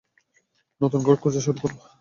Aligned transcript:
নতুন 0.81 0.99
ঘর 1.03 1.15
খোঁজা 1.15 1.41
শুরু 1.45 1.57
করো। 1.63 1.75